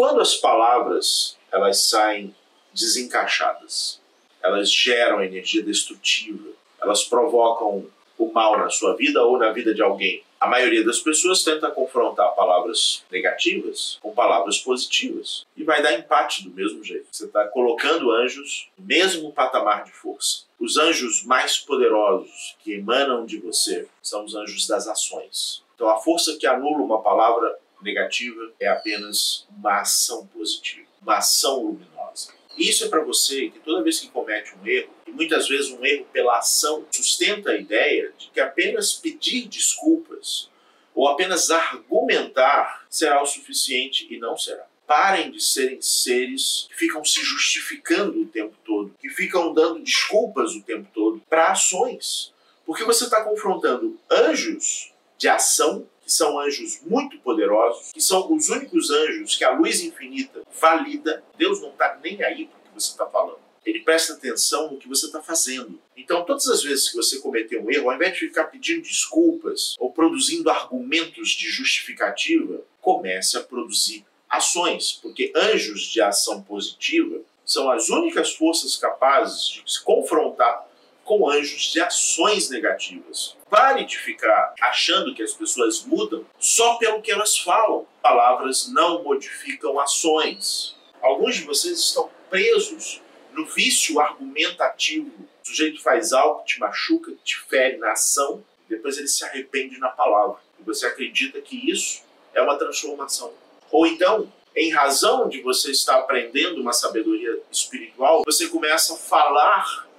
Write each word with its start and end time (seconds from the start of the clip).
quando 0.00 0.22
as 0.22 0.34
palavras 0.34 1.36
elas 1.52 1.82
saem 1.82 2.34
desencaixadas, 2.72 4.00
elas 4.42 4.72
geram 4.72 5.22
energia 5.22 5.62
destrutiva, 5.62 6.48
elas 6.80 7.04
provocam 7.04 7.84
o 8.16 8.32
mal 8.32 8.58
na 8.58 8.70
sua 8.70 8.96
vida 8.96 9.22
ou 9.22 9.36
na 9.36 9.52
vida 9.52 9.74
de 9.74 9.82
alguém. 9.82 10.24
A 10.40 10.46
maioria 10.46 10.82
das 10.82 11.00
pessoas 11.00 11.44
tenta 11.44 11.70
confrontar 11.70 12.34
palavras 12.34 13.04
negativas 13.10 13.98
com 14.00 14.14
palavras 14.14 14.56
positivas 14.56 15.44
e 15.54 15.64
vai 15.64 15.82
dar 15.82 15.92
empate 15.92 16.44
do 16.44 16.50
mesmo 16.50 16.82
jeito. 16.82 17.08
Você 17.12 17.26
está 17.26 17.46
colocando 17.48 18.10
anjos 18.10 18.70
no 18.78 18.86
mesmo 18.86 19.30
patamar 19.34 19.84
de 19.84 19.92
força. 19.92 20.44
Os 20.58 20.78
anjos 20.78 21.24
mais 21.24 21.58
poderosos 21.58 22.56
que 22.64 22.72
emanam 22.72 23.26
de 23.26 23.36
você 23.36 23.86
são 24.02 24.24
os 24.24 24.34
anjos 24.34 24.66
das 24.66 24.88
ações. 24.88 25.62
Então, 25.74 25.90
a 25.90 25.98
força 25.98 26.38
que 26.38 26.46
anula 26.46 26.78
uma 26.78 27.02
palavra 27.02 27.58
negativa 27.82 28.52
é 28.58 28.68
apenas 28.68 29.46
uma 29.50 29.80
ação 29.80 30.26
positiva, 30.26 30.86
uma 31.02 31.18
ação 31.18 31.64
luminosa. 31.64 32.32
Isso 32.56 32.84
é 32.84 32.88
para 32.88 33.02
você 33.02 33.48
que 33.48 33.58
toda 33.60 33.82
vez 33.82 34.00
que 34.00 34.08
comete 34.08 34.52
um 34.54 34.66
erro, 34.66 34.90
e 35.06 35.10
muitas 35.10 35.48
vezes 35.48 35.70
um 35.70 35.84
erro 35.84 36.06
pela 36.12 36.38
ação, 36.38 36.84
sustenta 36.90 37.50
a 37.50 37.56
ideia 37.56 38.12
de 38.18 38.28
que 38.28 38.40
apenas 38.40 38.92
pedir 38.92 39.48
desculpas 39.48 40.50
ou 40.94 41.08
apenas 41.08 41.50
argumentar 41.50 42.84
será 42.90 43.22
o 43.22 43.26
suficiente 43.26 44.06
e 44.10 44.18
não 44.18 44.36
será. 44.36 44.66
Parem 44.86 45.30
de 45.30 45.40
serem 45.40 45.80
seres 45.80 46.66
que 46.68 46.76
ficam 46.76 47.04
se 47.04 47.22
justificando 47.22 48.20
o 48.20 48.26
tempo 48.26 48.56
todo, 48.64 48.94
que 49.00 49.08
ficam 49.08 49.54
dando 49.54 49.80
desculpas 49.80 50.52
o 50.54 50.62
tempo 50.62 50.88
todo 50.92 51.22
para 51.30 51.52
ações. 51.52 52.34
Porque 52.66 52.84
você 52.84 53.04
está 53.04 53.22
confrontando 53.22 53.98
anjos 54.10 54.92
de 55.16 55.28
ação 55.28 55.86
que 56.10 56.14
são 56.14 56.40
anjos 56.40 56.80
muito 56.82 57.16
poderosos, 57.20 57.92
que 57.92 58.00
são 58.00 58.32
os 58.34 58.48
únicos 58.48 58.90
anjos 58.90 59.36
que 59.36 59.44
a 59.44 59.52
luz 59.52 59.80
infinita 59.80 60.42
valida. 60.60 61.22
Deus 61.38 61.60
não 61.60 61.70
está 61.70 61.96
nem 62.02 62.20
aí 62.24 62.46
para 62.46 62.58
o 62.58 62.62
que 62.62 62.74
você 62.74 62.90
está 62.90 63.06
falando. 63.06 63.38
Ele 63.64 63.78
presta 63.78 64.14
atenção 64.14 64.72
no 64.72 64.76
que 64.76 64.88
você 64.88 65.06
está 65.06 65.22
fazendo. 65.22 65.80
Então, 65.96 66.24
todas 66.24 66.48
as 66.48 66.64
vezes 66.64 66.88
que 66.88 66.96
você 66.96 67.20
cometer 67.20 67.60
um 67.60 67.70
erro, 67.70 67.90
ao 67.90 67.94
invés 67.94 68.14
de 68.14 68.20
ficar 68.20 68.46
pedindo 68.46 68.82
desculpas 68.82 69.76
ou 69.78 69.92
produzindo 69.92 70.50
argumentos 70.50 71.28
de 71.28 71.48
justificativa, 71.48 72.60
comece 72.80 73.36
a 73.36 73.42
produzir 73.44 74.04
ações, 74.28 74.98
porque 75.00 75.32
anjos 75.36 75.82
de 75.82 76.00
ação 76.00 76.42
positiva 76.42 77.20
são 77.44 77.70
as 77.70 77.88
únicas 77.88 78.34
forças 78.34 78.74
capazes 78.74 79.48
de 79.48 79.62
se 79.64 79.80
confrontar 79.84 80.68
com 81.10 81.28
anjos 81.28 81.72
de 81.72 81.80
ações 81.80 82.50
negativas. 82.50 83.36
Pare 83.50 83.84
de 83.84 83.98
ficar 83.98 84.54
achando 84.60 85.12
que 85.12 85.24
as 85.24 85.32
pessoas 85.32 85.82
mudam 85.82 86.24
só 86.38 86.74
pelo 86.74 87.02
que 87.02 87.10
elas 87.10 87.36
falam. 87.36 87.84
Palavras 88.00 88.68
não 88.68 89.02
modificam 89.02 89.80
ações. 89.80 90.76
Alguns 91.02 91.34
de 91.34 91.42
vocês 91.42 91.80
estão 91.80 92.08
presos 92.30 93.02
no 93.32 93.44
vício 93.44 93.98
argumentativo. 93.98 95.10
O 95.42 95.48
sujeito 95.48 95.82
faz 95.82 96.12
algo, 96.12 96.44
te 96.44 96.60
machuca, 96.60 97.10
te 97.24 97.40
fere 97.40 97.76
na 97.78 97.90
ação, 97.90 98.44
depois 98.68 98.96
ele 98.96 99.08
se 99.08 99.24
arrepende 99.24 99.80
na 99.80 99.88
palavra. 99.88 100.36
E 100.60 100.62
você 100.62 100.86
acredita 100.86 101.40
que 101.40 101.72
isso 101.72 102.04
é 102.32 102.40
uma 102.40 102.56
transformação. 102.56 103.32
Ou 103.72 103.84
então, 103.84 104.32
em 104.54 104.70
razão 104.70 105.28
de 105.28 105.40
você 105.40 105.72
estar 105.72 105.98
aprendendo 105.98 106.60
uma 106.60 106.72
sabedoria 106.72 107.36
espiritual, 107.50 108.22
você 108.24 108.46
começa 108.46 108.94
a 108.94 108.96
falar 108.96 109.89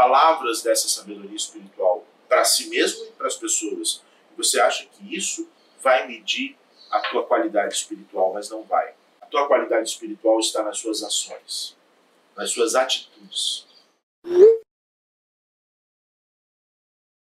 palavras 0.00 0.62
dessa 0.62 0.88
sabedoria 0.88 1.36
espiritual 1.36 2.02
para 2.26 2.42
si 2.42 2.70
mesmo 2.70 3.04
e 3.04 3.12
para 3.12 3.26
as 3.26 3.36
pessoas. 3.36 4.02
Você 4.34 4.58
acha 4.58 4.86
que 4.86 5.14
isso 5.14 5.46
vai 5.82 6.06
medir 6.06 6.56
a 6.90 7.00
tua 7.10 7.26
qualidade 7.26 7.74
espiritual, 7.74 8.32
mas 8.32 8.48
não 8.48 8.62
vai. 8.62 8.94
A 9.20 9.26
tua 9.26 9.46
qualidade 9.46 9.90
espiritual 9.90 10.40
está 10.40 10.62
nas 10.62 10.78
suas 10.78 11.02
ações, 11.02 11.76
nas 12.34 12.50
suas 12.50 12.74
atitudes. 12.74 13.66